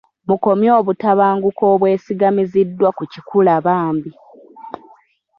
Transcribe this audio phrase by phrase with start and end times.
[0.27, 4.11] Mukomye obutabanguko obwesigamiziddwa ku kikula bambi.